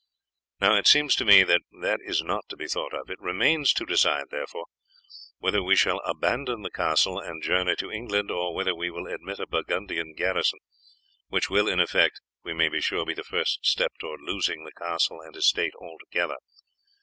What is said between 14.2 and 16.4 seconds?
losing the castle and estate altogether.